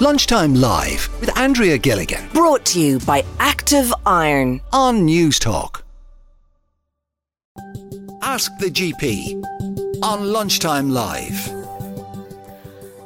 Lunchtime 0.00 0.54
Live 0.54 1.10
with 1.20 1.36
Andrea 1.36 1.76
Gilligan 1.76 2.26
Brought 2.32 2.64
to 2.64 2.80
you 2.80 3.00
by 3.00 3.22
Active 3.38 3.92
Iron. 4.06 4.62
on 4.72 5.04
News 5.04 5.38
Talk. 5.38 5.84
Ask 8.22 8.50
the 8.60 8.70
GP 8.70 9.44
on 10.02 10.32
Lunchtime 10.32 10.88
Live. 10.88 11.50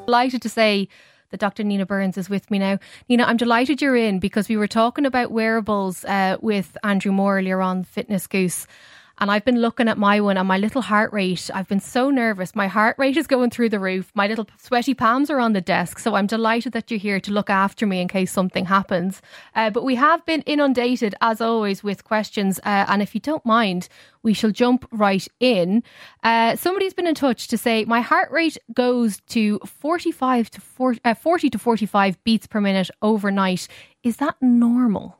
delighted 0.07 0.41
to 0.43 0.49
say 0.49 0.87
that 1.31 1.41
Dr. 1.41 1.65
Nina 1.65 1.85
Byrnes 1.85 2.17
is 2.17 2.31
with 2.31 2.49
me 2.49 2.61
now. 2.61 2.79
Nina, 3.09 3.25
I'm 3.25 3.39
delighted 3.39 3.83
you're 3.83 3.97
in 3.97 4.21
because 4.21 4.49
we 4.49 4.57
were 4.57 4.69
talking 4.69 5.05
about 5.05 5.33
wearables 5.33 6.05
uh, 6.05 6.37
with 6.43 6.77
Andrew 6.85 7.11
Moore 7.11 7.39
earlier 7.39 7.61
on 7.61 7.83
Fitness 7.83 8.29
Goose. 8.29 8.69
And 9.19 9.31
I've 9.31 9.45
been 9.45 9.61
looking 9.61 9.89
at 9.89 9.97
my 9.97 10.21
one 10.21 10.37
and 10.37 10.49
my 10.49 10.59
little 10.59 10.83
heart 10.83 11.13
rate. 11.13 11.51
I've 11.55 11.69
been 11.69 11.81
so 11.81 12.11
nervous. 12.11 12.55
My 12.55 12.67
heart 12.67 12.97
rate 12.99 13.17
is 13.17 13.27
going 13.27 13.51
through 13.51 13.69
the 13.69 13.79
roof. 13.79 14.11
My 14.15 14.27
little 14.27 14.49
sweaty 14.59 14.93
palms 14.93 15.31
are 15.31 15.39
on 15.39 15.53
the 15.53 15.61
desk. 15.61 15.99
So 15.99 16.15
I'm 16.15 16.27
delighted 16.27 16.73
that 16.73 16.91
you're 16.91 16.99
here 16.99 17.21
to 17.21 17.33
look 17.33 17.49
after 17.49 17.87
me 17.87 18.01
in 18.01 18.09
case 18.09 18.33
something 18.33 18.65
happens. 18.67 19.23
Uh, 19.55 19.71
but 19.71 19.85
we 19.85 19.95
have 19.95 20.25
been 20.27 20.43
inundated, 20.43 21.15
as 21.21 21.41
always, 21.41 21.85
with 21.85 22.05
questions. 22.05 22.59
Uh, 22.65 22.87
and 22.89 23.03
if 23.03 23.15
you 23.15 23.21
don't 23.21 23.47
mind, 23.47 23.89
we 24.23 24.35
shall 24.35 24.51
jump 24.51 24.87
right 24.91 25.27
in. 25.39 25.83
Uh, 26.23 26.57
somebody's 26.57 26.95
been 26.95 27.07
in 27.07 27.15
touch 27.15 27.47
to 27.49 27.57
say 27.57 27.85
my 27.85 28.01
heart 28.01 28.31
rate 28.33 28.59
goes 28.73 29.21
to 29.29 29.61
45 29.61 30.51
to 30.51 30.61
40, 30.61 31.01
uh, 31.05 31.15
40 31.15 31.51
to 31.51 31.59
45 31.59 32.23
beats 32.25 32.47
per 32.47 32.61
minute 32.61 32.91
overnight. 33.01 33.69
Is 34.03 34.17
that 34.17 34.37
normal? 34.41 35.19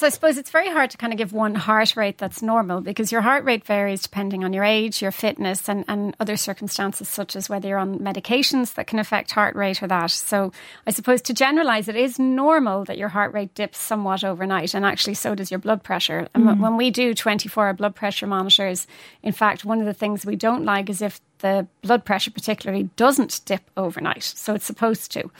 So 0.00 0.06
I 0.06 0.08
suppose 0.08 0.38
it's 0.38 0.48
very 0.48 0.70
hard 0.70 0.90
to 0.92 0.96
kind 0.96 1.12
of 1.12 1.18
give 1.18 1.34
one 1.34 1.54
heart 1.54 1.94
rate 1.94 2.16
that's 2.16 2.40
normal 2.40 2.80
because 2.80 3.12
your 3.12 3.20
heart 3.20 3.44
rate 3.44 3.66
varies 3.66 4.00
depending 4.00 4.44
on 4.44 4.54
your 4.54 4.64
age, 4.64 5.02
your 5.02 5.12
fitness, 5.12 5.68
and, 5.68 5.84
and 5.88 6.16
other 6.18 6.38
circumstances 6.38 7.06
such 7.06 7.36
as 7.36 7.50
whether 7.50 7.68
you're 7.68 7.76
on 7.76 7.98
medications 7.98 8.72
that 8.76 8.86
can 8.86 8.98
affect 8.98 9.30
heart 9.32 9.54
rate 9.54 9.82
or 9.82 9.88
that. 9.88 10.10
So 10.10 10.52
I 10.86 10.92
suppose 10.92 11.20
to 11.20 11.34
generalize, 11.34 11.86
it 11.86 11.96
is 11.96 12.18
normal 12.18 12.86
that 12.86 12.96
your 12.96 13.10
heart 13.10 13.34
rate 13.34 13.54
dips 13.54 13.76
somewhat 13.76 14.24
overnight, 14.24 14.72
and 14.72 14.86
actually 14.86 15.12
so 15.12 15.34
does 15.34 15.50
your 15.50 15.60
blood 15.60 15.82
pressure. 15.82 16.28
And 16.34 16.44
wh- 16.48 16.52
mm. 16.54 16.60
when 16.60 16.78
we 16.78 16.90
do 16.90 17.12
24 17.12 17.66
hour 17.66 17.74
blood 17.74 17.94
pressure 17.94 18.26
monitors, 18.26 18.86
in 19.22 19.32
fact, 19.32 19.66
one 19.66 19.80
of 19.80 19.84
the 19.84 19.92
things 19.92 20.24
we 20.24 20.34
don't 20.34 20.64
like 20.64 20.88
is 20.88 21.02
if 21.02 21.20
the 21.40 21.66
blood 21.82 22.06
pressure 22.06 22.30
particularly 22.30 22.84
doesn't 22.96 23.42
dip 23.44 23.70
overnight. 23.76 24.22
So 24.22 24.54
it's 24.54 24.64
supposed 24.64 25.12
to. 25.12 25.30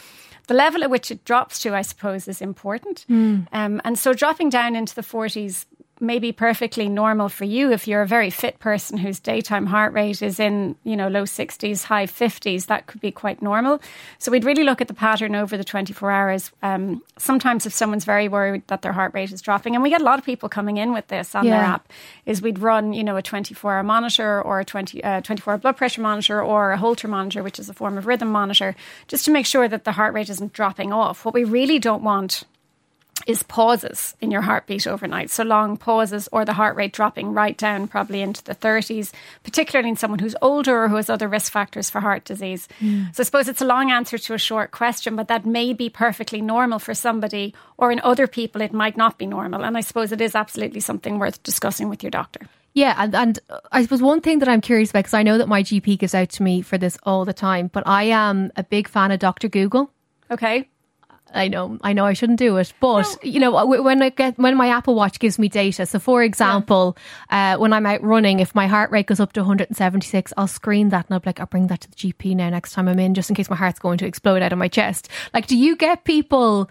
The 0.51 0.57
level 0.57 0.83
at 0.83 0.91
which 0.91 1.13
it 1.13 1.25
drops 1.25 1.61
to, 1.61 1.77
I 1.77 1.83
suppose, 1.83 2.27
is 2.27 2.43
important. 2.43 3.07
Um, 3.09 3.81
and 3.85 3.97
so 3.97 4.13
dropping 4.13 4.51
down 4.51 4.75
into 4.75 4.97
the 4.97 5.03
40s 5.03 5.65
may 6.01 6.19
be 6.19 6.33
perfectly 6.33 6.89
normal 6.89 7.29
for 7.29 7.45
you 7.45 7.73
if 7.73 7.87
you're 7.87 8.03
a 8.03 8.07
very 8.07 8.31
fit 8.31 8.59
person 8.59 8.99
whose 8.99 9.21
daytime 9.21 9.67
heart 9.67 9.93
rate 9.93 10.23
is 10.23 10.41
in, 10.41 10.77
you 10.85 10.97
know, 10.97 11.09
low 11.09 11.25
60s, 11.25 11.85
high 11.85 12.07
50s. 12.07 12.67
That 12.67 12.87
could 12.87 13.01
be 13.01 13.11
quite 13.11 13.43
normal. 13.43 13.81
So 14.19 14.31
we'd 14.31 14.45
really 14.45 14.65
look 14.65 14.81
at 14.81 14.89
the 14.89 14.95
pattern 14.95 15.35
over 15.35 15.57
the 15.57 15.65
24 15.65 16.11
hours. 16.11 16.51
Um, 16.63 17.03
sometimes 17.19 17.67
if 17.67 17.75
someone's 17.75 18.05
very 18.05 18.29
worried 18.29 18.67
that 18.69 18.83
their 18.83 18.93
heart 18.93 19.13
rate 19.15 19.33
is 19.33 19.43
dropping, 19.43 19.75
and 19.75 19.83
we 19.83 19.91
get 19.91 20.01
a 20.01 20.05
lot 20.05 20.19
of 20.19 20.25
people 20.25 20.49
coming 20.49 20.77
in 20.77 20.93
with 20.93 21.09
this 21.09 21.35
on 21.35 21.45
their 21.47 21.61
app, 21.61 21.93
is 22.27 22.41
we'd 22.41 22.59
run, 22.59 22.93
you 22.93 23.05
know, 23.05 23.17
a 23.17 23.23
24 23.23 23.75
hour 23.75 23.83
monitor 23.83 24.43
or 24.43 24.61
a 24.61 24.65
20, 24.65 25.03
uh, 25.05 25.21
24 25.21 25.53
hour 25.53 25.59
blood 25.59 25.77
pressure 25.77 26.01
monitor 26.01 26.43
or 26.43 26.73
a 26.73 26.79
Holter 26.79 27.09
monitor, 27.09 27.43
which 27.43 27.59
is 27.59 27.69
a 27.69 27.75
form 27.75 27.99
of 27.99 28.07
rhythm 28.07 28.29
monitor, 28.29 28.75
just 29.09 29.25
to 29.27 29.31
make 29.31 29.47
sure 29.47 29.69
that 29.69 29.85
the 29.85 29.93
heart 29.93 30.15
rate 30.15 30.31
isn't 30.31 30.53
dropping 30.53 30.93
off. 30.93 31.25
What 31.25 31.35
we 31.35 31.45
really 31.45 31.79
don't 31.79 32.03
want 32.03 32.45
is 33.27 33.43
pauses 33.43 34.15
in 34.21 34.31
your 34.31 34.41
heartbeat 34.41 34.87
overnight. 34.87 35.31
So 35.31 35.43
long 35.43 35.77
pauses 35.77 36.29
or 36.33 36.45
the 36.45 36.53
heart 36.53 36.77
rate 36.77 36.93
dropping 36.93 37.33
right 37.33 37.57
down 37.57 37.89
probably 37.89 38.23
into 38.23 38.43
the 38.45 38.55
30s, 38.55 39.13
particularly 39.43 39.89
in 39.89 39.97
someone 39.97 40.19
who's 40.19 40.37
older 40.43 40.85
or 40.85 40.89
who 40.89 40.97
has 40.97 41.11
other 41.11 41.29
risk 41.29 41.53
factors 41.53 41.91
for 41.91 42.01
heart 42.01 42.25
disease. 42.25 42.69
So 43.13 43.23
I 43.23 43.25
suppose 43.25 43.49
it's 43.49 43.61
a 43.61 43.67
long 43.67 43.91
answer 43.91 44.19
to 44.19 44.35
a 44.35 44.39
short 44.39 44.71
question, 44.71 45.17
but 45.17 45.29
that 45.29 45.47
may 45.47 45.73
be 45.73 45.91
perfectly 45.91 46.41
normal 46.41 46.79
for 46.79 46.95
somebody 46.95 47.55
or 47.77 47.93
in 47.93 48.01
other 48.01 48.27
people 48.27 48.61
it 48.61 48.73
might 48.73 48.97
not 48.97 49.19
be 49.19 49.27
normal. 49.27 49.65
And 49.65 49.77
I 49.77 49.81
suppose 49.81 50.13
it 50.13 50.21
is 50.21 50.35
absolutely 50.35 50.81
something 50.81 51.19
worth 51.19 51.43
discussing 51.43 51.89
with 51.89 52.03
your 52.03 52.11
doctor. 52.11 52.47
Yeah, 52.73 52.95
and, 52.97 53.15
and 53.15 53.39
I 53.73 53.83
suppose 53.83 54.01
one 54.01 54.21
thing 54.21 54.39
that 54.39 54.49
I'm 54.49 54.61
curious 54.61 54.91
about, 54.91 55.01
because 55.01 55.15
I 55.15 55.25
know 55.25 55.39
that 55.39 55.49
my 55.49 55.63
GP 55.63 55.99
gives 55.99 56.15
out 56.15 56.31
to 56.31 56.43
me 56.43 56.63
for 56.63 56.79
this 56.79 56.97
all 57.03 57.25
the 57.25 57.33
time, 57.33 57.69
but 57.73 57.83
I 57.87 58.05
am 58.05 58.53
a 58.57 58.63
big 58.63 58.89
fan 58.89 59.11
of 59.11 59.19
Dr. 59.19 59.49
Google. 59.49 59.91
Okay. 60.31 60.70
I 61.33 61.49
know, 61.49 61.79
I 61.83 61.93
know, 61.93 62.05
I 62.05 62.13
shouldn't 62.13 62.39
do 62.39 62.57
it, 62.57 62.73
but 62.81 63.07
you 63.23 63.39
know, 63.39 63.65
when 63.67 64.03
I 64.03 64.11
get 64.11 64.39
when 64.39 64.57
my 64.57 64.69
Apple 64.69 64.95
Watch 64.95 65.19
gives 65.19 65.39
me 65.39 65.49
data. 65.49 65.87
So, 65.87 65.99
for 65.99 66.23
example, 66.23 66.97
uh, 67.31 67.57
when 67.57 67.73
I'm 67.73 67.87
out 67.87 68.03
running, 68.03 68.41
if 68.41 68.55
my 68.55 68.67
heart 68.67 68.91
rate 68.91 69.07
goes 69.07 69.21
up 69.21 69.33
to 69.35 69.41
176, 69.41 70.33
I'll 70.37 70.47
screen 70.47 70.89
that 70.89 71.07
and 71.07 71.15
I'll 71.15 71.21
be 71.21 71.29
like, 71.29 71.41
I'll 71.41 71.47
bring 71.47 71.69
that 71.69 71.83
to 71.83 71.91
the 71.91 71.97
GP 71.97 72.35
now 72.37 72.51
next 72.51 72.73
time 72.73 72.89
I'm 72.89 72.99
in, 72.99 73.15
just 73.15 73.31
in 73.31 73.37
case 73.37 73.49
my 73.49 73.57
heart's 73.57 73.79
going 73.79 73.99
to 73.99 74.07
explode 74.07 74.43
out 74.43 74.53
of 74.53 74.59
my 74.59 74.69
chest. 74.69 75.09
Like, 75.33 75.47
do 75.47 75.57
you 75.57 75.77
get 75.77 76.05
people, 76.05 76.69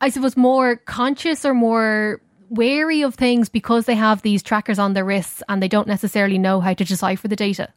I 0.00 0.08
suppose, 0.08 0.36
more 0.36 0.76
conscious 0.76 1.44
or 1.44 1.54
more 1.54 2.20
wary 2.48 3.02
of 3.02 3.14
things 3.14 3.48
because 3.48 3.86
they 3.86 3.94
have 3.94 4.22
these 4.22 4.42
trackers 4.42 4.78
on 4.78 4.92
their 4.92 5.04
wrists 5.04 5.42
and 5.48 5.62
they 5.62 5.68
don't 5.68 5.86
necessarily 5.86 6.38
know 6.38 6.60
how 6.60 6.74
to 6.74 6.84
decipher 6.84 7.28
the 7.28 7.36
data? 7.36 7.72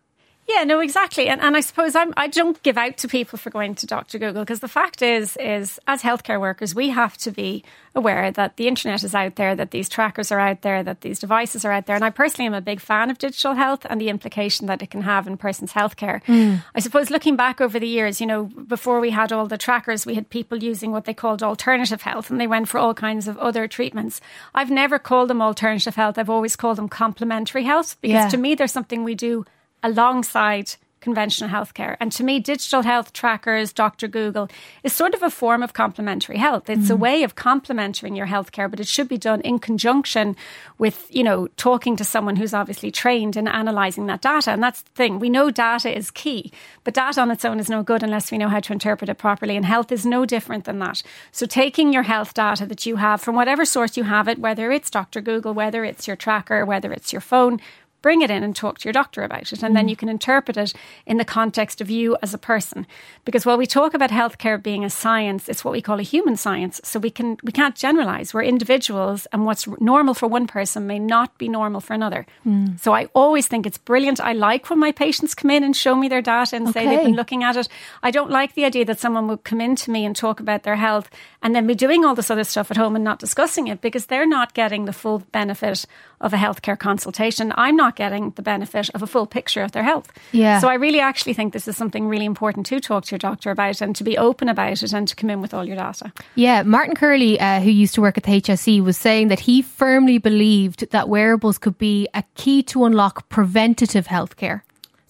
Yeah, 0.53 0.65
no, 0.65 0.79
exactly. 0.81 1.27
And, 1.29 1.41
and 1.41 1.57
I 1.57 1.61
suppose 1.61 1.95
I'm, 1.95 2.13
I 2.15 2.27
don't 2.27 2.61
give 2.61 2.77
out 2.77 2.97
to 2.97 3.07
people 3.07 3.39
for 3.39 3.49
going 3.49 3.73
to 3.75 3.87
Dr. 3.87 4.19
Google 4.19 4.43
because 4.43 4.59
the 4.59 4.67
fact 4.67 5.01
is, 5.01 5.35
is 5.37 5.79
as 5.87 6.03
healthcare 6.03 6.39
workers, 6.39 6.75
we 6.75 6.89
have 6.89 7.17
to 7.19 7.31
be 7.31 7.63
aware 7.95 8.31
that 8.31 8.57
the 8.57 8.67
internet 8.67 9.03
is 9.03 9.15
out 9.15 9.35
there, 9.35 9.55
that 9.55 9.71
these 9.71 9.89
trackers 9.89 10.31
are 10.31 10.39
out 10.39 10.61
there, 10.61 10.83
that 10.83 11.01
these 11.01 11.19
devices 11.19 11.65
are 11.65 11.71
out 11.71 11.85
there. 11.87 11.95
And 11.95 12.05
I 12.05 12.11
personally 12.11 12.45
am 12.47 12.53
a 12.53 12.61
big 12.61 12.79
fan 12.81 13.09
of 13.09 13.17
digital 13.17 13.53
health 13.53 13.85
and 13.89 13.99
the 13.99 14.09
implication 14.09 14.67
that 14.67 14.81
it 14.83 14.91
can 14.91 15.01
have 15.01 15.27
in 15.27 15.37
person's 15.37 15.73
healthcare. 15.73 16.23
Mm. 16.25 16.63
I 16.75 16.79
suppose 16.79 17.09
looking 17.09 17.35
back 17.35 17.59
over 17.59 17.79
the 17.79 17.87
years, 17.87 18.21
you 18.21 18.27
know, 18.27 18.43
before 18.45 18.99
we 18.99 19.09
had 19.09 19.31
all 19.31 19.47
the 19.47 19.57
trackers, 19.57 20.05
we 20.05 20.15
had 20.15 20.29
people 20.29 20.61
using 20.61 20.91
what 20.91 21.05
they 21.05 21.13
called 21.15 21.41
alternative 21.41 22.03
health 22.03 22.29
and 22.29 22.39
they 22.39 22.47
went 22.47 22.67
for 22.67 22.77
all 22.79 22.93
kinds 22.93 23.27
of 23.27 23.37
other 23.39 23.67
treatments. 23.67 24.21
I've 24.53 24.71
never 24.71 24.99
called 24.99 25.29
them 25.29 25.41
alternative 25.41 25.95
health. 25.95 26.17
I've 26.19 26.29
always 26.29 26.55
called 26.55 26.77
them 26.77 26.89
complementary 26.89 27.63
health 27.63 27.97
because 28.01 28.25
Yeah. 28.25 28.29
to 28.29 28.37
me, 28.37 28.53
there's 28.55 28.71
something 28.71 29.03
we 29.03 29.15
do 29.15 29.45
alongside 29.83 30.75
conventional 31.03 31.49
healthcare. 31.49 31.97
And 31.99 32.11
to 32.13 32.23
me, 32.23 32.39
digital 32.39 32.81
health 32.81 33.11
trackers, 33.11 33.73
Dr. 33.73 34.07
Google, 34.07 34.47
is 34.83 34.93
sort 34.93 35.13
of 35.13 35.21
a 35.21 35.29
form 35.29 35.61
of 35.61 35.73
complementary 35.73 36.37
health. 36.37 36.69
It's 36.69 36.89
a 36.89 36.93
mm. 36.93 36.99
way 36.99 37.23
of 37.23 37.35
complementing 37.35 38.15
your 38.15 38.25
healthcare, 38.25 38.69
but 38.69 38.79
it 38.79 38.87
should 38.87 39.09
be 39.09 39.17
done 39.17 39.41
in 39.41 39.59
conjunction 39.59 40.35
with, 40.77 41.13
you 41.13 41.23
know, 41.23 41.47
talking 41.57 41.97
to 41.97 42.05
someone 42.05 42.37
who's 42.37 42.53
obviously 42.53 42.89
trained 42.89 43.35
in 43.35 43.49
analyzing 43.49 44.05
that 44.07 44.21
data. 44.21 44.51
And 44.51 44.63
that's 44.63 44.81
the 44.81 44.91
thing. 44.91 45.19
We 45.19 45.29
know 45.29 45.51
data 45.51 45.95
is 45.95 46.09
key, 46.09 46.51
but 46.85 46.93
data 46.93 47.19
on 47.19 47.29
its 47.29 47.43
own 47.43 47.59
is 47.59 47.69
no 47.69 47.83
good 47.83 48.01
unless 48.01 48.31
we 48.31 48.37
know 48.37 48.47
how 48.47 48.61
to 48.61 48.73
interpret 48.73 49.09
it 49.09 49.17
properly. 49.17 49.57
And 49.57 49.65
health 49.65 49.91
is 49.91 50.05
no 50.05 50.25
different 50.25 50.63
than 50.63 50.79
that. 50.79 51.03
So 51.33 51.45
taking 51.45 51.91
your 51.91 52.03
health 52.03 52.33
data 52.33 52.65
that 52.65 52.85
you 52.85 52.95
have 52.95 53.19
from 53.19 53.35
whatever 53.35 53.65
source 53.65 53.97
you 53.97 54.03
have 54.03 54.29
it, 54.29 54.39
whether 54.39 54.71
it's 54.71 54.89
Dr. 54.89 55.19
Google, 55.19 55.53
whether 55.53 55.83
it's 55.83 56.07
your 56.07 56.15
tracker, 56.15 56.65
whether 56.65 56.93
it's 56.93 57.11
your 57.11 57.21
phone, 57.21 57.59
bring 58.03 58.21
it 58.21 58.29
in 58.29 58.43
and 58.43 58.55
talk 58.55 58.77
to 58.77 58.85
your 58.85 58.93
doctor 58.93 59.23
about 59.23 59.51
it. 59.51 59.63
And 59.63 59.75
then 59.75 59.87
mm. 59.87 59.89
you 59.89 59.95
can 59.95 60.09
interpret 60.09 60.57
it 60.57 60.73
in 61.07 61.17
the 61.17 61.25
context 61.25 61.81
of 61.81 61.89
you 61.89 62.15
as 62.21 62.33
a 62.33 62.37
person. 62.37 62.85
Because 63.25 63.45
while 63.45 63.57
we 63.57 63.65
talk 63.65 63.95
about 63.95 64.11
healthcare 64.11 64.61
being 64.61 64.85
a 64.85 64.89
science, 64.89 65.49
it's 65.49 65.65
what 65.65 65.71
we 65.71 65.81
call 65.81 65.99
a 65.99 66.03
human 66.03 66.35
science. 66.35 66.79
So 66.83 66.99
we 66.99 67.09
can 67.09 67.37
we 67.41 67.51
can't 67.51 67.75
generalize. 67.75 68.33
We're 68.33 68.43
individuals 68.43 69.25
and 69.31 69.45
what's 69.45 69.67
normal 69.79 70.13
for 70.13 70.27
one 70.27 70.45
person 70.45 70.85
may 70.85 70.99
not 70.99 71.35
be 71.37 71.47
normal 71.47 71.81
for 71.81 71.93
another. 71.93 72.27
Mm. 72.45 72.79
So 72.79 72.93
I 72.93 73.05
always 73.15 73.47
think 73.47 73.65
it's 73.65 73.77
brilliant. 73.77 74.19
I 74.19 74.33
like 74.33 74.69
when 74.69 74.79
my 74.79 74.91
patients 74.91 75.33
come 75.33 75.49
in 75.49 75.63
and 75.63 75.75
show 75.75 75.95
me 75.95 76.09
their 76.09 76.21
data 76.21 76.55
and 76.57 76.71
say 76.73 76.85
they've 76.85 77.05
been 77.05 77.15
looking 77.15 77.43
at 77.43 77.55
it. 77.55 77.69
I 78.03 78.11
don't 78.11 78.29
like 78.29 78.53
the 78.53 78.65
idea 78.65 78.85
that 78.85 78.99
someone 78.99 79.27
would 79.29 79.45
come 79.45 79.61
in 79.61 79.77
to 79.77 79.91
me 79.91 80.05
and 80.05 80.15
talk 80.15 80.41
about 80.41 80.63
their 80.63 80.75
health 80.75 81.09
and 81.41 81.55
then 81.55 81.65
be 81.65 81.75
doing 81.75 82.03
all 82.03 82.15
this 82.15 82.29
other 82.29 82.43
stuff 82.43 82.69
at 82.69 82.77
home 82.77 82.95
and 82.95 83.03
not 83.03 83.19
discussing 83.19 83.67
it 83.67 83.79
because 83.79 84.07
they're 84.07 84.27
not 84.27 84.53
getting 84.53 84.83
the 84.85 84.93
full 84.93 85.19
benefit 85.31 85.85
of 86.19 86.33
a 86.33 86.37
healthcare 86.37 86.77
consultation. 86.77 87.53
I'm 87.55 87.75
not 87.75 87.92
getting 87.95 88.31
the 88.31 88.41
benefit 88.41 88.89
of 88.93 89.01
a 89.01 89.07
full 89.07 89.25
picture 89.25 89.63
of 89.63 89.71
their 89.71 89.83
health. 89.83 90.11
Yeah. 90.31 90.59
So 90.59 90.67
I 90.67 90.75
really 90.75 90.99
actually 90.99 91.33
think 91.33 91.53
this 91.53 91.67
is 91.67 91.77
something 91.77 92.07
really 92.07 92.25
important 92.25 92.65
to 92.67 92.79
talk 92.79 93.05
to 93.05 93.11
your 93.11 93.19
doctor 93.19 93.51
about 93.51 93.81
and 93.81 93.95
to 93.95 94.03
be 94.03 94.17
open 94.17 94.49
about 94.49 94.83
it 94.83 94.93
and 94.93 95.07
to 95.07 95.15
come 95.15 95.29
in 95.29 95.41
with 95.41 95.53
all 95.53 95.65
your 95.65 95.77
data. 95.77 96.11
Yeah, 96.35 96.63
Martin 96.63 96.95
Curley, 96.95 97.39
uh, 97.39 97.59
who 97.59 97.69
used 97.69 97.95
to 97.95 98.01
work 98.01 98.17
at 98.17 98.23
the 98.23 98.41
HSE, 98.41 98.83
was 98.83 98.97
saying 98.97 99.27
that 99.29 99.41
he 99.41 99.61
firmly 99.61 100.17
believed 100.17 100.89
that 100.91 101.09
wearables 101.09 101.57
could 101.57 101.77
be 101.77 102.07
a 102.13 102.23
key 102.35 102.63
to 102.63 102.85
unlock 102.85 103.29
preventative 103.29 104.07
healthcare. 104.07 104.61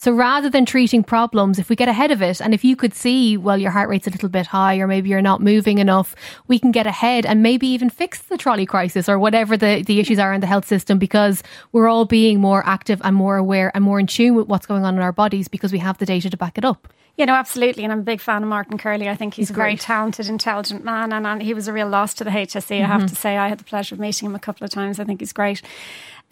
So 0.03 0.11
rather 0.11 0.49
than 0.49 0.65
treating 0.65 1.01
problems, 1.01 1.59
if 1.59 1.69
we 1.69 1.77
get 1.77 1.87
ahead 1.87 2.11
of 2.11 2.21
it, 2.21 2.41
and 2.41 2.53
if 2.53 2.65
you 2.65 2.75
could 2.75 2.93
see, 2.93 3.37
well, 3.37 3.57
your 3.57 3.71
heart 3.71 3.87
rate's 3.87 4.05
a 4.05 4.09
little 4.09 4.27
bit 4.27 4.45
high, 4.45 4.75
or 4.79 4.85
maybe 4.85 5.07
you're 5.07 5.21
not 5.21 5.39
moving 5.39 5.77
enough, 5.77 6.13
we 6.49 6.59
can 6.59 6.73
get 6.73 6.85
ahead 6.85 7.25
and 7.25 7.41
maybe 7.41 7.67
even 7.67 7.89
fix 7.89 8.19
the 8.23 8.37
trolley 8.37 8.65
crisis 8.65 9.07
or 9.07 9.17
whatever 9.17 9.55
the, 9.55 9.81
the 9.87 10.01
issues 10.01 10.19
are 10.19 10.33
in 10.33 10.41
the 10.41 10.47
health 10.47 10.67
system 10.67 10.99
because 10.99 11.41
we're 11.71 11.87
all 11.87 12.03
being 12.03 12.41
more 12.41 12.67
active 12.67 12.99
and 13.05 13.15
more 13.15 13.37
aware 13.37 13.71
and 13.73 13.85
more 13.85 13.97
in 13.97 14.05
tune 14.05 14.35
with 14.35 14.49
what's 14.49 14.65
going 14.65 14.83
on 14.83 14.95
in 14.95 15.01
our 15.01 15.13
bodies 15.13 15.47
because 15.47 15.71
we 15.71 15.79
have 15.79 15.97
the 15.99 16.05
data 16.05 16.29
to 16.29 16.35
back 16.35 16.57
it 16.57 16.65
up. 16.65 16.89
You 17.15 17.25
know, 17.25 17.35
absolutely. 17.35 17.85
And 17.85 17.93
I'm 17.93 17.99
a 17.99 18.03
big 18.03 18.19
fan 18.19 18.43
of 18.43 18.49
Martin 18.49 18.77
Curley. 18.77 19.07
I 19.07 19.15
think 19.15 19.35
he's, 19.35 19.47
He's 19.47 19.51
a 19.51 19.57
very 19.57 19.77
talented, 19.77 20.27
intelligent 20.27 20.83
man. 20.83 21.13
And, 21.13 21.25
and 21.25 21.41
he 21.41 21.53
was 21.53 21.69
a 21.69 21.73
real 21.73 21.87
loss 21.87 22.13
to 22.15 22.25
the 22.25 22.31
HSE, 22.31 22.81
I 22.81 22.87
have 22.87 23.01
to 23.01 23.05
mm-hmm. 23.05 23.15
say. 23.15 23.37
I 23.37 23.47
had 23.47 23.59
the 23.59 23.63
pleasure 23.63 23.95
of 23.95 23.99
meeting 23.99 24.25
him 24.25 24.35
a 24.35 24.39
couple 24.39 24.65
of 24.65 24.71
times. 24.71 24.99
I 24.99 25.05
think 25.05 25.21
he's 25.21 25.31
great. 25.31 25.61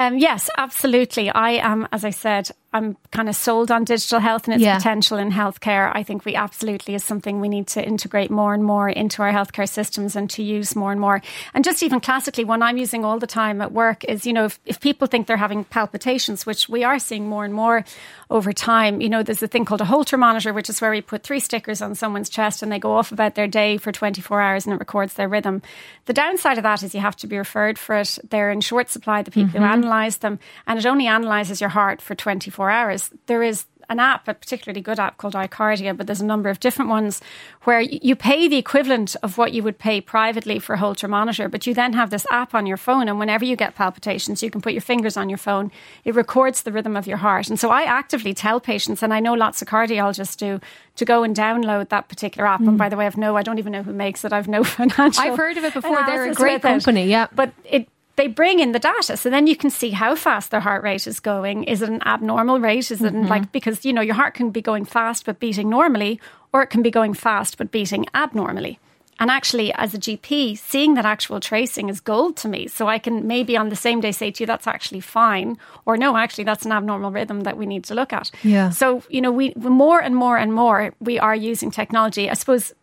Um, 0.01 0.17
yes, 0.17 0.49
absolutely. 0.57 1.29
I 1.29 1.51
am, 1.51 1.87
as 1.91 2.03
I 2.03 2.09
said, 2.09 2.49
I'm 2.73 2.95
kind 3.11 3.27
of 3.27 3.35
sold 3.35 3.69
on 3.69 3.83
digital 3.83 4.19
health 4.19 4.45
and 4.47 4.55
its 4.55 4.63
Yeah. 4.63 4.77
potential 4.77 5.17
in 5.17 5.29
healthcare. 5.29 5.91
I 5.93 6.01
think 6.03 6.23
we 6.25 6.35
absolutely 6.35 6.95
is 6.95 7.03
something 7.03 7.39
we 7.39 7.49
need 7.49 7.67
to 7.67 7.85
integrate 7.85 8.31
more 8.31 8.53
and 8.55 8.63
more 8.63 8.87
into 8.89 9.21
our 9.21 9.31
healthcare 9.31 9.67
systems 9.69 10.15
and 10.15 10.27
to 10.31 10.41
use 10.41 10.75
more 10.75 10.91
and 10.91 10.99
more. 11.01 11.21
And 11.53 11.63
just 11.65 11.83
even 11.83 11.99
classically, 11.99 12.45
one 12.45 12.63
I'm 12.63 12.77
using 12.77 13.03
all 13.05 13.19
the 13.19 13.27
time 13.27 13.61
at 13.61 13.73
work 13.73 14.03
is, 14.05 14.25
you 14.25 14.33
know, 14.33 14.45
if, 14.45 14.59
if 14.65 14.79
people 14.79 15.05
think 15.07 15.27
they're 15.27 15.37
having 15.37 15.65
palpitations, 15.65 16.45
which 16.45 16.67
we 16.69 16.83
are 16.85 16.97
seeing 16.97 17.27
more 17.27 17.43
and 17.45 17.53
more 17.53 17.83
over 18.31 18.53
time, 18.53 19.01
you 19.01 19.09
know, 19.09 19.21
there's 19.21 19.43
a 19.43 19.47
thing 19.47 19.65
called 19.65 19.81
a 19.81 19.85
Holter 19.85 20.17
monitor, 20.17 20.53
which 20.53 20.69
is 20.69 20.79
where 20.81 20.91
we 20.91 21.01
put 21.01 21.23
three 21.23 21.41
stickers 21.41 21.81
on 21.81 21.93
someone's 21.93 22.29
chest 22.29 22.63
and 22.63 22.71
they 22.71 22.79
go 22.79 22.93
off 22.93 23.11
about 23.11 23.35
their 23.35 23.47
day 23.47 23.77
for 23.77 23.91
24 23.91 24.41
hours 24.41 24.65
and 24.65 24.73
it 24.73 24.79
records 24.79 25.13
their 25.15 25.27
rhythm. 25.27 25.61
The 26.05 26.13
downside 26.13 26.57
of 26.57 26.63
that 26.63 26.81
is 26.83 26.95
you 26.95 27.01
have 27.01 27.17
to 27.17 27.27
be 27.27 27.37
referred 27.37 27.77
for 27.77 27.97
it. 27.97 28.17
They're 28.29 28.49
in 28.49 28.61
short 28.61 28.89
supply, 28.89 29.21
the 29.23 29.31
people 29.31 29.59
who 29.59 29.65
analyze 29.65 29.90
them, 30.21 30.39
and 30.67 30.79
it 30.79 30.85
only 30.85 31.07
analyzes 31.07 31.61
your 31.61 31.69
heart 31.69 32.01
for 32.01 32.15
24 32.15 32.69
hours. 32.69 33.11
There 33.25 33.43
is 33.43 33.65
an 33.91 33.99
app, 33.99 34.27
a 34.27 34.33
particularly 34.33 34.79
good 34.79 34.99
app 34.99 35.17
called 35.17 35.33
iCardia, 35.33 35.95
but 35.95 36.07
there's 36.07 36.21
a 36.21 36.25
number 36.25 36.49
of 36.49 36.61
different 36.61 36.89
ones 36.89 37.19
where 37.63 37.81
you 37.81 38.15
pay 38.15 38.47
the 38.47 38.57
equivalent 38.57 39.17
of 39.21 39.37
what 39.37 39.51
you 39.51 39.61
would 39.61 39.77
pay 39.77 39.99
privately 39.99 40.59
for 40.59 40.73
a 40.73 40.77
Holter 40.77 41.09
monitor, 41.09 41.49
but 41.49 41.67
you 41.67 41.73
then 41.73 41.91
have 41.91 42.09
this 42.09 42.25
app 42.31 42.55
on 42.55 42.65
your 42.65 42.77
phone, 42.77 43.09
and 43.09 43.19
whenever 43.19 43.43
you 43.43 43.57
get 43.57 43.75
palpitations, 43.75 44.41
you 44.41 44.49
can 44.49 44.61
put 44.61 44.71
your 44.71 44.81
fingers 44.81 45.17
on 45.17 45.27
your 45.27 45.37
phone. 45.37 45.71
It 46.05 46.15
records 46.15 46.63
the 46.63 46.71
rhythm 46.71 46.95
of 46.95 47.05
your 47.05 47.17
heart. 47.17 47.49
And 47.49 47.59
so 47.59 47.69
I 47.69 47.83
actively 47.83 48.33
tell 48.33 48.61
patients, 48.61 49.03
and 49.03 49.13
I 49.13 49.19
know 49.19 49.33
lots 49.33 49.61
of 49.61 49.67
cardiologists 49.67 50.37
do, 50.37 50.61
to 50.95 51.05
go 51.05 51.23
and 51.23 51.35
download 51.35 51.89
that 51.89 52.07
particular 52.07 52.47
app. 52.47 52.61
And 52.61 52.69
mm. 52.69 52.77
by 52.77 52.87
the 52.87 52.95
way, 52.95 53.05
I've 53.05 53.17
no, 53.17 53.35
I 53.35 53.43
don't 53.43 53.59
even 53.59 53.73
know 53.73 53.83
who 53.83 53.93
makes 53.93 54.23
it. 54.23 54.31
I've 54.31 54.47
no 54.47 54.63
financial. 54.79 55.21
I've 55.21 55.37
heard 55.37 55.57
of 55.57 55.65
it 55.65 55.73
before. 55.73 56.01
They're 56.05 56.31
a 56.31 56.33
great 56.33 56.61
company, 56.61 57.07
yeah. 57.07 57.27
But 57.33 57.53
it 57.65 57.89
they 58.17 58.27
bring 58.27 58.59
in 58.59 58.71
the 58.73 58.79
data. 58.79 59.15
So 59.17 59.29
then 59.29 59.47
you 59.47 59.55
can 59.55 59.69
see 59.69 59.91
how 59.91 60.15
fast 60.15 60.51
their 60.51 60.59
heart 60.59 60.83
rate 60.83 61.07
is 61.07 61.19
going. 61.19 61.63
Is 61.63 61.81
it 61.81 61.89
an 61.89 62.01
abnormal 62.05 62.59
rate? 62.59 62.91
Is 62.91 63.01
it 63.01 63.13
Mm-hmm. 63.13 63.27
like 63.27 63.51
because 63.51 63.85
you 63.85 63.93
know 63.93 64.01
your 64.01 64.15
heart 64.15 64.33
can 64.33 64.49
be 64.51 64.61
going 64.61 64.85
fast 64.85 65.25
but 65.25 65.39
beating 65.39 65.69
normally 65.69 66.19
or 66.53 66.61
it 66.61 66.67
can 66.67 66.81
be 66.81 66.91
going 66.91 67.13
fast 67.13 67.57
but 67.57 67.71
beating 67.71 68.05
abnormally. 68.13 68.79
And 69.19 69.29
actually 69.29 69.71
as 69.73 69.93
a 69.93 69.99
gp 69.99 70.57
seeing 70.57 70.95
that 70.95 71.05
actual 71.05 71.39
tracing 71.39 71.89
is 71.89 71.99
gold 71.99 72.35
to 72.37 72.47
me. 72.47 72.67
So 72.67 72.87
i 72.87 72.97
can 72.99 73.27
maybe 73.27 73.55
on 73.55 73.69
the 73.69 73.75
same 73.75 74.01
day 74.01 74.11
say 74.11 74.31
to 74.31 74.43
you 74.43 74.47
that's 74.47 74.67
actually 74.67 75.01
fine 75.01 75.57
or 75.85 75.95
no 75.97 76.17
actually 76.17 76.43
that's 76.45 76.65
an 76.65 76.71
abnormal 76.71 77.11
rhythm 77.11 77.41
that 77.41 77.55
we 77.57 77.65
need 77.65 77.83
to 77.85 77.93
look 77.95 78.11
at. 78.13 78.31
Yeah. 78.43 78.69
so 78.71 79.03
you 79.09 79.21
know 79.21 79.31
we 79.31 79.53
more 79.55 80.01
and 80.01 80.15
more 80.15 80.37
and 80.37 80.53
more 80.53 80.93
we 80.99 81.19
are 81.19 81.35
using 81.35 81.69
technology. 81.71 82.29
I 82.29 82.33
suppose 82.33 82.73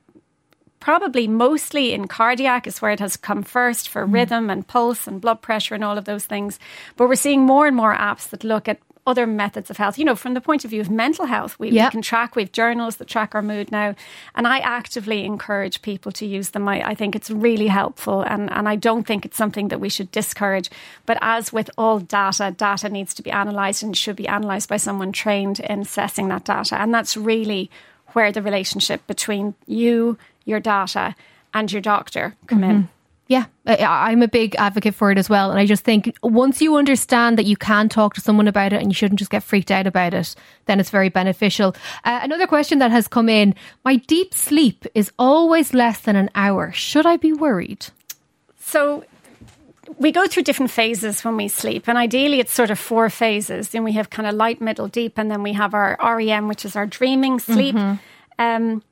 probably 0.81 1.29
mostly 1.29 1.93
in 1.93 2.09
cardiac 2.09 2.67
is 2.67 2.81
where 2.81 2.93
it 2.93 3.01
has 3.01 3.17
come 3.17 3.43
first 3.43 3.89
for 3.89 4.07
mm. 4.07 4.15
rhythm 4.15 4.51
and 4.51 4.67
pulse 4.67 5.07
and 5.07 5.21
blood 5.21 5.43
pressure 5.43 5.75
and 5.75 5.85
all 5.85 5.99
of 5.99 6.05
those 6.05 6.25
things. 6.25 6.59
But 6.97 7.09
we're 7.09 7.17
seeing 7.17 7.43
more 7.43 7.67
and 7.67 7.77
more 7.77 7.95
apps 7.95 8.29
that 8.31 8.45
look 8.45 8.69
at 8.69 8.79
other 9.09 9.27
methods 9.27 9.71
of 9.71 9.79
health. 9.79 9.99
You 9.99 10.05
know, 10.05 10.15
from 10.15 10.35
the 10.35 10.41
point 10.41 10.65
of 10.65 10.71
view 10.71 10.83
of 10.83 10.91
mental 10.91 11.25
health, 11.25 11.59
we, 11.59 11.71
Yeah. 11.71 11.87
we 11.87 11.93
can 11.93 12.03
track, 12.03 12.37
we 12.37 12.43
have 12.43 12.53
journals 12.53 12.97
that 12.97 13.09
track 13.09 13.35
our 13.35 13.41
mood 13.41 13.73
now. 13.73 13.95
And 14.35 14.47
I 14.47 14.59
actively 14.59 15.25
encourage 15.25 15.81
people 15.81 16.13
to 16.13 16.27
use 16.27 16.51
them. 16.51 16.69
I, 16.69 16.91
I 16.91 16.95
think 16.95 17.17
it's 17.17 17.31
really 17.31 17.69
helpful 17.69 18.21
and, 18.21 18.53
and 18.53 18.69
I 18.69 18.77
don't 18.77 19.07
think 19.07 19.25
it's 19.25 19.37
something 19.37 19.69
that 19.69 19.81
we 19.81 19.89
should 19.89 20.13
discourage. 20.13 20.71
But 21.07 21.17
as 21.23 21.53
with 21.53 21.71
all 21.79 22.01
data, 22.01 22.55
data 22.57 22.91
needs 22.91 23.15
to 23.15 23.23
be 23.23 23.31
analysed 23.31 23.83
and 23.83 23.97
should 23.97 24.17
be 24.17 24.27
analysed 24.27 24.69
by 24.69 24.77
someone 24.77 25.13
trained 25.13 25.59
in 25.61 25.81
assessing 25.81 26.29
that 26.29 26.45
data. 26.45 26.79
And 26.79 26.93
that's 26.93 27.17
really 27.17 27.71
where 28.13 28.31
the 28.31 28.43
relationship 28.43 29.07
between 29.07 29.55
you, 29.67 30.19
your 30.49 30.61
data, 30.61 31.15
and 31.55 31.71
your 31.71 31.83
doctor 31.83 32.35
come 32.47 32.65
in. 32.65 32.89
Yeah, 33.31 33.45
I- 33.67 34.11
I'm 34.11 34.23
a 34.23 34.29
big 34.29 34.55
advocate 34.57 34.95
for 34.95 35.11
it 35.13 35.19
as 35.19 35.29
well. 35.29 35.51
And 35.51 35.61
I 35.61 35.67
just 35.67 35.85
think 35.85 36.17
once 36.23 36.63
you 36.63 36.77
understand 36.77 37.37
that 37.37 37.45
you 37.45 37.59
can 37.59 37.91
talk 37.91 38.15
to 38.15 38.23
someone 38.23 38.49
about 38.49 38.73
it 38.73 38.81
and 38.81 38.91
you 38.91 38.95
shouldn't 38.95 39.19
just 39.19 39.31
get 39.31 39.43
freaked 39.43 39.71
out 39.71 39.87
about 39.87 40.15
it, 40.15 40.35
then 40.65 40.81
it's 40.81 40.89
very 40.89 41.11
beneficial. 41.11 41.77
Uh, 42.07 42.21
another 42.23 42.47
question 42.47 42.79
that 42.79 42.91
has 42.91 43.07
come 43.07 43.29
in 43.29 43.55
My 43.85 43.97
deep 43.97 44.33
sleep 44.33 44.87
is 44.95 45.13
always 45.19 45.75
less 45.75 46.01
than 46.01 46.17
an 46.17 46.31
hour. 46.35 46.73
Should 46.73 47.05
I 47.05 47.19
be 47.19 47.35
worried? 47.35 47.87
So 48.59 49.05
we 49.99 50.11
go 50.13 50.27
through 50.27 50.45
different 50.45 50.71
phases 50.71 51.23
when 51.25 51.37
we 51.37 51.49
sleep, 51.49 51.87
and 51.89 51.99
ideally 51.99 52.41
it's 52.41 52.53
sort 52.53 52.71
of 52.71 52.79
four 52.79 53.11
phases. 53.11 53.71
Then 53.71 53.85
we 53.85 53.93
have 53.93 54.09
kind 54.09 54.27
of 54.29 54.35
light, 54.37 54.61
middle, 54.61 54.89
deep, 54.89 55.19
and 55.19 55.31
then 55.31 55.43
we 55.43 55.53
have 55.53 55.75
our 55.75 55.97
REM, 56.01 56.49
which 56.49 56.65
is 56.65 56.77
our 56.77 56.87
dreaming 56.87 57.39
sleep. 57.41 57.77
Um, 58.39 58.83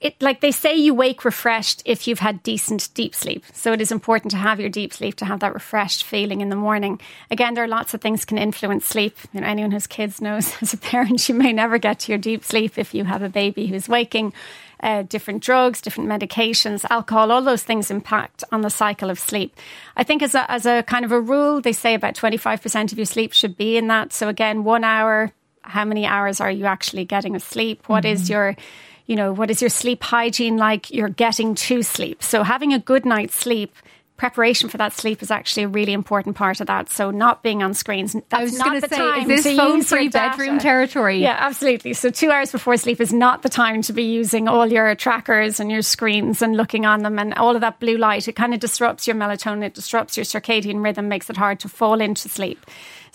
it 0.00 0.20
like 0.20 0.40
they 0.40 0.50
say 0.50 0.74
you 0.74 0.94
wake 0.94 1.24
refreshed 1.24 1.82
if 1.84 2.06
you've 2.06 2.18
had 2.18 2.42
decent 2.42 2.88
deep 2.94 3.14
sleep. 3.14 3.44
So 3.52 3.72
it 3.72 3.80
is 3.80 3.92
important 3.92 4.30
to 4.32 4.36
have 4.36 4.60
your 4.60 4.68
deep 4.68 4.92
sleep 4.92 5.16
to 5.16 5.24
have 5.24 5.40
that 5.40 5.54
refreshed 5.54 6.04
feeling 6.04 6.40
in 6.40 6.48
the 6.48 6.56
morning. 6.56 7.00
Again, 7.30 7.54
there 7.54 7.64
are 7.64 7.68
lots 7.68 7.94
of 7.94 8.00
things 8.00 8.24
can 8.24 8.38
influence 8.38 8.86
sleep. 8.86 9.16
You 9.32 9.40
know, 9.40 9.46
anyone 9.46 9.70
who's 9.70 9.86
kids 9.86 10.20
knows 10.20 10.54
as 10.60 10.72
a 10.72 10.78
parent 10.78 11.28
you 11.28 11.34
may 11.34 11.52
never 11.52 11.78
get 11.78 12.00
to 12.00 12.12
your 12.12 12.18
deep 12.18 12.44
sleep 12.44 12.78
if 12.78 12.94
you 12.94 13.04
have 13.04 13.22
a 13.22 13.28
baby 13.28 13.66
who's 13.66 13.88
waking. 13.88 14.32
Uh, 14.78 15.02
different 15.02 15.42
drugs, 15.42 15.80
different 15.80 16.08
medications, 16.08 16.84
alcohol, 16.90 17.32
all 17.32 17.40
those 17.40 17.62
things 17.62 17.90
impact 17.90 18.44
on 18.52 18.60
the 18.60 18.68
cycle 18.68 19.08
of 19.08 19.18
sleep. 19.18 19.56
I 19.96 20.04
think 20.04 20.22
as 20.22 20.34
a, 20.34 20.50
as 20.50 20.66
a 20.66 20.82
kind 20.82 21.02
of 21.02 21.12
a 21.12 21.20
rule, 21.20 21.62
they 21.62 21.72
say 21.72 21.94
about 21.94 22.14
25% 22.14 22.92
of 22.92 22.98
your 22.98 23.06
sleep 23.06 23.32
should 23.32 23.56
be 23.56 23.78
in 23.78 23.86
that. 23.86 24.12
So 24.12 24.28
again, 24.28 24.64
one 24.64 24.84
hour, 24.84 25.32
how 25.62 25.86
many 25.86 26.04
hours 26.04 26.42
are 26.42 26.50
you 26.50 26.66
actually 26.66 27.06
getting 27.06 27.34
of 27.34 27.42
sleep? 27.42 27.88
What 27.88 28.04
is 28.04 28.28
your 28.28 28.54
you 29.06 29.16
know, 29.16 29.32
what 29.32 29.50
is 29.50 29.60
your 29.60 29.70
sleep 29.70 30.02
hygiene 30.02 30.56
like? 30.56 30.90
You're 30.90 31.08
getting 31.08 31.54
to 31.54 31.82
sleep. 31.82 32.22
So 32.22 32.42
having 32.42 32.72
a 32.72 32.78
good 32.78 33.04
night's 33.04 33.34
sleep, 33.34 33.74
preparation 34.16 34.68
for 34.68 34.78
that 34.78 34.92
sleep 34.92 35.22
is 35.22 35.30
actually 35.30 35.64
a 35.64 35.68
really 35.68 35.92
important 35.92 36.36
part 36.36 36.60
of 36.60 36.66
that. 36.66 36.90
So 36.90 37.10
not 37.10 37.42
being 37.42 37.62
on 37.62 37.74
screens. 37.74 38.14
That's 38.14 38.24
I 38.32 38.42
was 38.42 38.58
not 38.58 38.68
going 38.68 38.80
the 38.80 38.88
to 38.88 38.94
say, 38.94 38.98
time 38.98 39.30
is 39.30 39.44
this 39.44 39.56
phone 39.56 39.82
free 39.82 40.08
data. 40.08 40.36
bedroom 40.36 40.58
territory? 40.58 41.20
Yeah, 41.20 41.36
absolutely. 41.38 41.92
So 41.92 42.10
two 42.10 42.30
hours 42.30 42.50
before 42.50 42.76
sleep 42.76 43.00
is 43.00 43.12
not 43.12 43.42
the 43.42 43.48
time 43.48 43.82
to 43.82 43.92
be 43.92 44.04
using 44.04 44.48
all 44.48 44.66
your 44.66 44.94
trackers 44.94 45.60
and 45.60 45.70
your 45.70 45.82
screens 45.82 46.40
and 46.40 46.56
looking 46.56 46.86
on 46.86 47.02
them 47.02 47.18
and 47.18 47.34
all 47.34 47.54
of 47.54 47.60
that 47.60 47.78
blue 47.78 47.98
light. 47.98 48.26
It 48.26 48.32
kind 48.32 48.54
of 48.54 48.60
disrupts 48.60 49.06
your 49.06 49.16
melatonin, 49.16 49.64
it 49.64 49.74
disrupts 49.74 50.16
your 50.16 50.24
circadian 50.24 50.82
rhythm, 50.82 51.08
makes 51.08 51.28
it 51.28 51.36
hard 51.36 51.60
to 51.60 51.68
fall 51.68 52.00
into 52.00 52.28
sleep. 52.28 52.64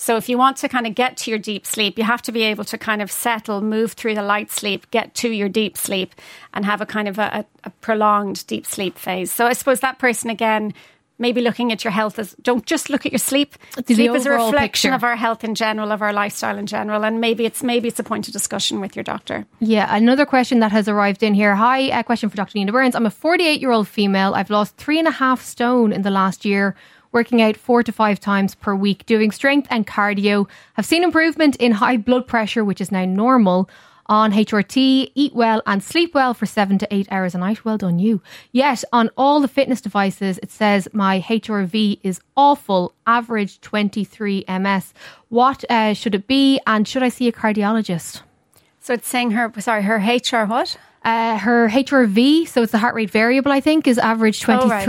So 0.02 0.18
if 0.18 0.28
you 0.28 0.36
want 0.36 0.58
to 0.58 0.68
kind 0.68 0.88
of 0.88 0.96
get 0.96 1.16
to 1.18 1.30
your 1.30 1.38
deep 1.38 1.64
sleep, 1.64 2.00
you 2.00 2.04
have 2.04 2.24
to 2.24 2.32
be 2.32 2.42
able 2.42 2.64
to 2.66 2.78
kind 2.80 3.04
of 3.04 3.12
settle, 3.12 3.62
move 3.62 3.92
through 3.92 4.16
the 4.16 4.24
light 4.24 4.50
sleep, 4.50 4.90
get 4.90 5.14
to 5.16 5.30
your 5.30 5.48
deep 5.48 5.78
sleep, 5.78 6.16
and 6.56 6.66
have 6.66 6.82
a 6.82 6.88
kind 6.88 7.08
of 7.08 7.20
a, 7.20 7.46
a 7.64 7.70
prolonged 7.82 8.48
deep 8.48 8.66
sleep 8.66 8.98
phase. 8.98 9.32
So 9.32 9.46
I 9.46 9.54
suppose 9.54 9.80
that 9.82 10.00
person 10.00 10.32
again. 10.32 10.74
Maybe 11.20 11.40
looking 11.40 11.72
at 11.72 11.84
your 11.84 11.92
health 11.92 12.18
as 12.18 12.34
don't 12.42 12.66
just 12.66 12.90
look 12.90 13.06
at 13.06 13.12
your 13.12 13.20
sleep. 13.20 13.56
the 13.76 13.94
sleep 13.94 14.10
is 14.16 14.26
a 14.26 14.32
reflection 14.32 14.90
picture. 14.90 14.94
of 14.96 15.04
our 15.04 15.16
health 15.16 15.44
in 15.44 15.54
general, 15.54 15.92
of 15.92 16.02
our 16.02 16.12
lifestyle 16.12 16.58
in 16.58 16.66
general, 16.66 17.06
and 17.06 17.22
maybe 17.22 17.46
it's 17.46 17.62
maybe 17.62 17.88
it's 17.88 18.00
a 18.00 18.04
point 18.04 18.28
of 18.28 18.34
discussion 18.34 18.82
with 18.82 18.96
your 18.96 19.04
doctor. 19.04 19.46
Yeah, 19.60 19.96
another 19.96 20.26
question 20.26 20.62
that 20.62 20.72
has 20.72 20.88
arrived 20.88 21.22
in 21.22 21.36
here. 21.36 21.54
Hi, 21.54 21.78
a 21.78 22.04
question 22.04 22.28
for 22.32 22.38
Dr. 22.38 22.58
Nina 22.58 22.72
Byrnes. 22.72 22.96
I'm 22.96 23.06
a 23.06 23.12
48 23.12 23.62
year 23.62 23.70
old 23.70 23.88
female. 23.88 24.34
I've 24.34 24.50
lost 24.50 24.78
three 24.78 24.98
and 24.98 25.08
a 25.08 25.12
half 25.12 25.44
stone 25.44 25.94
in 25.94 26.02
the 26.02 26.10
last 26.10 26.44
year, 26.44 26.76
working 27.12 27.42
out 27.42 27.58
four 27.58 27.84
to 27.84 27.92
five 27.92 28.20
times 28.20 28.56
per 28.56 28.76
week, 28.76 29.06
doing 29.06 29.32
strength 29.32 29.68
and 29.70 29.86
cardio. 29.88 30.48
Have 30.74 30.86
seen 30.86 31.04
improvement 31.04 31.56
in 31.58 31.74
high 31.74 31.98
blood 31.98 32.28
pressure, 32.28 32.64
which 32.64 32.82
is 32.82 32.92
now 32.92 33.06
normal. 33.06 33.70
On 34.08 34.34
HRT, 34.34 35.12
eat 35.16 35.34
well 35.34 35.62
and 35.66 35.82
sleep 35.82 36.14
well 36.14 36.34
for 36.34 36.46
seven 36.46 36.78
to 36.80 36.88
eight 36.94 37.08
hours 37.12 37.34
a 37.34 37.38
night. 37.38 37.64
Well 37.64 37.78
done, 37.78 37.98
you. 37.98 38.22
Yet, 38.52 38.84
on 38.92 39.10
all 39.16 39.40
the 39.40 39.48
fitness 39.48 39.80
devices, 39.80 40.38
it 40.44 40.52
says 40.52 40.90
my 40.92 41.22
HRV 41.22 42.00
is 42.04 42.20
awful, 42.36 42.94
average 43.08 43.62
23 43.62 44.44
ms. 44.60 44.94
What 45.30 45.64
uh, 45.70 45.94
should 45.94 46.14
it 46.14 46.28
be, 46.28 46.60
and 46.68 46.86
should 46.86 47.04
I 47.04 47.10
see 47.10 47.30
a 47.30 47.32
cardiologist? 47.32 48.22
So 48.82 48.96
it's 48.96 49.08
saying 49.08 49.32
her 49.32 49.50
sorry, 49.60 49.84
her 49.84 49.98
HR 49.98 50.46
what? 50.46 50.76
Uh, 51.06 51.38
her 51.38 51.70
HRV, 51.70 52.48
so 52.48 52.64
it's 52.64 52.74
the 52.74 52.80
heart 52.80 52.96
rate 52.96 53.10
variable, 53.10 53.52
I 53.52 53.62
think, 53.62 53.88
is 53.88 53.98
average 53.98 54.44
Oh, 54.66 54.68
right. 54.68 54.84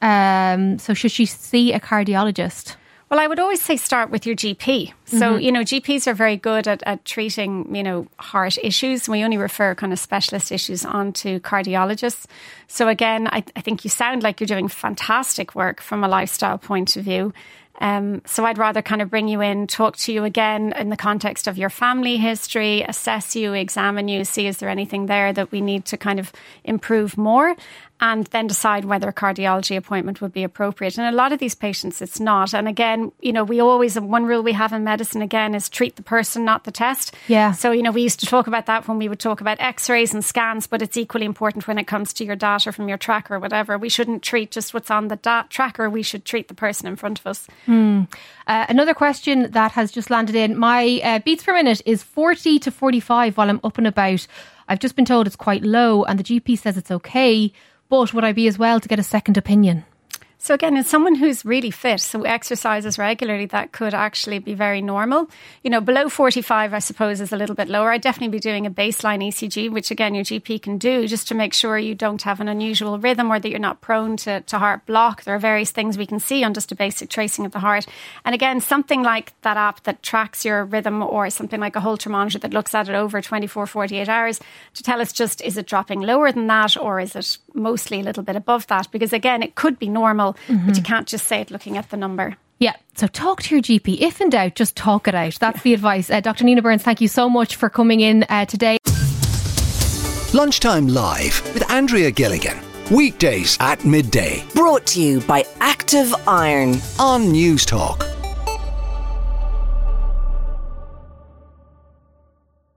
23. 0.00 0.08
Um, 0.08 0.78
so 0.78 0.94
should 0.94 1.12
she 1.12 1.26
see 1.26 1.72
a 1.72 1.80
cardiologist? 1.80 2.76
Well, 3.10 3.20
I 3.20 3.26
would 3.26 3.40
always 3.40 3.62
say 3.62 3.78
start 3.78 4.10
with 4.10 4.26
your 4.26 4.36
GP. 4.36 4.92
So, 5.06 5.36
you 5.36 5.50
know, 5.50 5.60
GPs 5.60 6.06
are 6.06 6.12
very 6.12 6.36
good 6.36 6.68
at, 6.68 6.82
at 6.82 7.06
treating, 7.06 7.74
you 7.74 7.82
know, 7.82 8.06
heart 8.18 8.58
issues. 8.62 9.08
We 9.08 9.24
only 9.24 9.38
refer 9.38 9.74
kind 9.74 9.94
of 9.94 9.98
specialist 9.98 10.52
issues 10.52 10.84
on 10.84 11.14
to 11.14 11.40
cardiologists. 11.40 12.26
So, 12.66 12.86
again, 12.88 13.26
I, 13.28 13.42
I 13.56 13.62
think 13.62 13.82
you 13.82 13.88
sound 13.88 14.22
like 14.22 14.40
you're 14.40 14.46
doing 14.46 14.68
fantastic 14.68 15.54
work 15.54 15.80
from 15.80 16.04
a 16.04 16.08
lifestyle 16.08 16.58
point 16.58 16.96
of 16.96 17.04
view. 17.04 17.32
Um, 17.80 18.20
so, 18.26 18.44
I'd 18.44 18.58
rather 18.58 18.82
kind 18.82 19.00
of 19.00 19.08
bring 19.08 19.28
you 19.28 19.40
in, 19.40 19.66
talk 19.66 19.96
to 19.98 20.12
you 20.12 20.24
again 20.24 20.74
in 20.76 20.90
the 20.90 20.96
context 20.96 21.46
of 21.46 21.56
your 21.56 21.70
family 21.70 22.18
history, 22.18 22.82
assess 22.82 23.34
you, 23.34 23.54
examine 23.54 24.08
you, 24.08 24.24
see 24.24 24.48
is 24.48 24.58
there 24.58 24.68
anything 24.68 25.06
there 25.06 25.32
that 25.32 25.50
we 25.50 25.62
need 25.62 25.86
to 25.86 25.96
kind 25.96 26.20
of 26.20 26.30
improve 26.62 27.16
more. 27.16 27.56
And 28.00 28.26
then 28.28 28.46
decide 28.46 28.84
whether 28.84 29.08
a 29.08 29.12
cardiology 29.12 29.76
appointment 29.76 30.20
would 30.20 30.32
be 30.32 30.44
appropriate. 30.44 30.98
And 30.98 31.12
a 31.12 31.16
lot 31.16 31.32
of 31.32 31.40
these 31.40 31.54
patients, 31.54 32.00
it's 32.00 32.20
not. 32.20 32.54
And 32.54 32.68
again, 32.68 33.10
you 33.20 33.32
know, 33.32 33.42
we 33.42 33.60
always, 33.60 33.98
one 33.98 34.24
rule 34.24 34.42
we 34.42 34.52
have 34.52 34.72
in 34.72 34.84
medicine 34.84 35.20
again 35.20 35.54
is 35.54 35.68
treat 35.68 35.96
the 35.96 36.02
person, 36.02 36.44
not 36.44 36.64
the 36.64 36.70
test. 36.70 37.14
Yeah. 37.26 37.52
So, 37.52 37.72
you 37.72 37.82
know, 37.82 37.90
we 37.90 38.02
used 38.02 38.20
to 38.20 38.26
talk 38.26 38.46
about 38.46 38.66
that 38.66 38.86
when 38.86 38.98
we 38.98 39.08
would 39.08 39.18
talk 39.18 39.40
about 39.40 39.58
x 39.60 39.90
rays 39.90 40.14
and 40.14 40.24
scans, 40.24 40.66
but 40.66 40.80
it's 40.80 40.96
equally 40.96 41.26
important 41.26 41.66
when 41.66 41.78
it 41.78 41.88
comes 41.88 42.12
to 42.14 42.24
your 42.24 42.36
data 42.36 42.70
from 42.70 42.88
your 42.88 42.98
tracker 42.98 43.34
or 43.34 43.40
whatever. 43.40 43.76
We 43.76 43.88
shouldn't 43.88 44.22
treat 44.22 44.52
just 44.52 44.72
what's 44.72 44.90
on 44.90 45.08
the 45.08 45.16
da- 45.16 45.44
tracker, 45.48 45.90
we 45.90 46.02
should 46.02 46.24
treat 46.24 46.48
the 46.48 46.54
person 46.54 46.86
in 46.86 46.96
front 46.96 47.18
of 47.18 47.26
us. 47.26 47.48
Uh, 48.46 48.64
another 48.68 48.94
question 48.94 49.50
that 49.50 49.72
has 49.72 49.90
just 49.90 50.08
landed 50.08 50.36
in 50.36 50.56
my 50.56 51.00
uh, 51.02 51.18
beats 51.18 51.42
per 51.42 51.52
minute 51.52 51.82
is 51.84 52.02
40 52.02 52.60
to 52.60 52.70
45 52.70 53.36
while 53.36 53.50
I'm 53.50 53.60
up 53.64 53.76
and 53.76 53.86
about. 53.86 54.26
I've 54.68 54.78
just 54.78 54.96
been 54.96 55.04
told 55.04 55.26
it's 55.26 55.36
quite 55.36 55.62
low, 55.62 56.04
and 56.04 56.18
the 56.18 56.24
GP 56.24 56.58
says 56.58 56.76
it's 56.76 56.90
okay. 56.90 57.52
But 57.88 58.12
would 58.12 58.24
I 58.24 58.32
be 58.32 58.46
as 58.48 58.58
well 58.58 58.80
to 58.80 58.88
get 58.88 58.98
a 58.98 59.02
second 59.02 59.36
opinion? 59.38 59.84
So 60.40 60.54
again, 60.54 60.76
in 60.76 60.84
someone 60.84 61.16
who's 61.16 61.44
really 61.44 61.72
fit, 61.72 62.00
so 62.00 62.22
exercises 62.22 62.96
regularly, 62.96 63.46
that 63.46 63.72
could 63.72 63.92
actually 63.92 64.38
be 64.38 64.54
very 64.54 64.80
normal. 64.80 65.28
You 65.64 65.70
know, 65.70 65.80
below 65.80 66.08
45, 66.08 66.72
I 66.72 66.78
suppose, 66.78 67.20
is 67.20 67.32
a 67.32 67.36
little 67.36 67.56
bit 67.56 67.68
lower. 67.68 67.90
I'd 67.90 68.02
definitely 68.02 68.36
be 68.36 68.40
doing 68.40 68.64
a 68.64 68.70
baseline 68.70 69.26
ECG, 69.26 69.70
which 69.70 69.90
again, 69.90 70.14
your 70.14 70.22
GP 70.22 70.62
can 70.62 70.78
do 70.78 71.08
just 71.08 71.26
to 71.28 71.34
make 71.34 71.52
sure 71.52 71.76
you 71.76 71.96
don't 71.96 72.22
have 72.22 72.40
an 72.40 72.46
unusual 72.46 72.98
rhythm 73.00 73.32
or 73.32 73.40
that 73.40 73.50
you're 73.50 73.58
not 73.58 73.80
prone 73.80 74.16
to, 74.18 74.40
to 74.42 74.58
heart 74.58 74.86
block. 74.86 75.24
There 75.24 75.34
are 75.34 75.40
various 75.40 75.72
things 75.72 75.98
we 75.98 76.06
can 76.06 76.20
see 76.20 76.44
on 76.44 76.54
just 76.54 76.70
a 76.70 76.76
basic 76.76 77.10
tracing 77.10 77.44
of 77.44 77.50
the 77.50 77.58
heart. 77.58 77.86
And 78.24 78.32
again, 78.32 78.60
something 78.60 79.02
like 79.02 79.32
that 79.42 79.56
app 79.56 79.82
that 79.82 80.04
tracks 80.04 80.44
your 80.44 80.64
rhythm 80.64 81.02
or 81.02 81.30
something 81.30 81.58
like 81.60 81.74
a 81.74 81.80
Holter 81.80 82.10
monitor 82.10 82.38
that 82.38 82.54
looks 82.54 82.76
at 82.76 82.88
it 82.88 82.94
over 82.94 83.20
24, 83.20 83.66
48 83.66 84.08
hours 84.08 84.40
to 84.74 84.82
tell 84.84 85.00
us 85.00 85.12
just 85.12 85.42
is 85.42 85.56
it 85.56 85.66
dropping 85.66 86.00
lower 86.00 86.30
than 86.30 86.46
that 86.46 86.76
or 86.76 87.00
is 87.00 87.16
it 87.16 87.38
mostly 87.54 88.00
a 88.00 88.04
little 88.04 88.22
bit 88.22 88.36
above 88.36 88.68
that? 88.68 88.90
Because 88.92 89.12
again, 89.12 89.42
it 89.42 89.56
could 89.56 89.78
be 89.78 89.88
normal, 89.88 90.27
but 90.48 90.76
you 90.76 90.82
can't 90.82 91.06
just 91.06 91.26
say 91.26 91.40
it 91.40 91.50
looking 91.50 91.76
at 91.76 91.90
the 91.90 91.96
number. 91.96 92.36
Yeah, 92.60 92.74
so 92.96 93.06
talk 93.06 93.42
to 93.44 93.54
your 93.54 93.62
GP. 93.62 94.00
If 94.00 94.20
in 94.20 94.30
doubt, 94.30 94.56
just 94.56 94.74
talk 94.76 95.06
it 95.06 95.14
out. 95.14 95.34
That's 95.38 95.62
the 95.62 95.74
advice. 95.74 96.10
Uh, 96.10 96.20
Dr. 96.20 96.44
Nina 96.44 96.60
Byrnes, 96.62 96.82
thank 96.82 97.00
you 97.00 97.06
so 97.06 97.28
much 97.28 97.54
for 97.54 97.68
coming 97.70 98.00
in 98.00 98.24
uh, 98.28 98.46
today. 98.46 98.78
Lunchtime 100.34 100.88
Live 100.88 101.40
with 101.54 101.70
Andrea 101.70 102.10
Gilligan. 102.10 102.58
Weekdays 102.90 103.58
at 103.60 103.84
midday 103.84 104.42
Brought 104.54 104.86
to 104.86 105.02
you 105.02 105.20
by 105.20 105.44
Active 105.60 106.14
Iron. 106.26 106.76
on 106.98 107.30
News 107.30 107.66
Talk. 107.66 108.07